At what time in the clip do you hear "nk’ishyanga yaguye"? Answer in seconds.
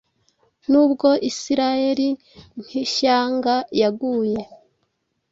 2.63-4.41